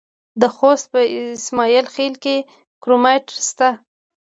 د 0.41 0.43
خوست 0.55 0.85
په 0.93 1.01
اسماعیل 1.37 1.85
خیل 1.95 2.13
کې 2.23 2.35
کرومایټ 2.81 3.25
شته. 3.47 3.69